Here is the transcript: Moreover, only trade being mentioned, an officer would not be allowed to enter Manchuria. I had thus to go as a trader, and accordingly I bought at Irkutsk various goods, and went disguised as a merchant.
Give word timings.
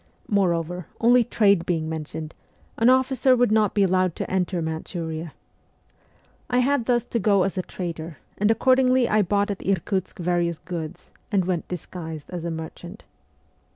Moreover, 0.29 0.87
only 0.99 1.23
trade 1.23 1.63
being 1.63 1.87
mentioned, 1.87 2.33
an 2.79 2.89
officer 2.89 3.35
would 3.35 3.51
not 3.51 3.75
be 3.75 3.83
allowed 3.83 4.15
to 4.15 4.31
enter 4.31 4.59
Manchuria. 4.59 5.33
I 6.49 6.57
had 6.57 6.87
thus 6.87 7.05
to 7.05 7.19
go 7.19 7.43
as 7.43 7.55
a 7.55 7.61
trader, 7.61 8.17
and 8.39 8.49
accordingly 8.49 9.07
I 9.07 9.21
bought 9.21 9.51
at 9.51 9.61
Irkutsk 9.63 10.17
various 10.17 10.57
goods, 10.57 11.11
and 11.31 11.45
went 11.45 11.67
disguised 11.67 12.31
as 12.31 12.43
a 12.43 12.49
merchant. 12.49 13.03